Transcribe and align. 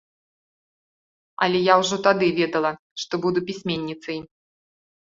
Але 1.47 1.59
я 1.65 1.77
ўжо 1.83 2.01
тады 2.09 2.27
ведала, 2.41 2.71
што 3.05 3.13
буду 3.29 3.39
пісьменніцай. 3.53 4.19